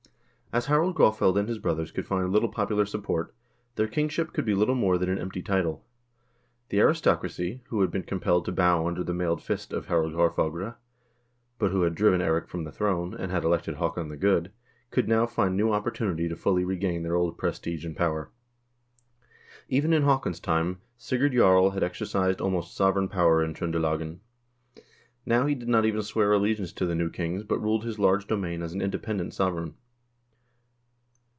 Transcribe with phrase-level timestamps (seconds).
[0.53, 3.33] As Harald Graafeld and his brothers could find little popular support,
[3.75, 5.85] their kingship could be little more than an empty title.
[6.67, 10.75] The aristocracy, who had been compelled to bow under the mailed fist of Harald Haarfagre,
[11.57, 14.51] but who had driven Eirik from the throne, and had elected Haakon the Good,
[14.89, 18.29] could now find new opportunity to fully regain their old prestige and power.
[19.69, 24.19] Even in Haakon's time, Sigurd Jarl had exercised almost sovereign power in Tr0ndelagen.
[25.25, 28.27] Now he did not even swear allegiance to the new kings, but ruled his large
[28.27, 29.75] domain as an inde pendent sovereign.